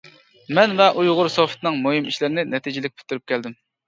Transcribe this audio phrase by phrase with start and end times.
[0.59, 3.55] مەن ۋە ئۇيغۇرسوفتنىڭ مۇھىم ئىشلىرىنى نەتىجىلىك پۈتتۈرۈپ كەلدىم.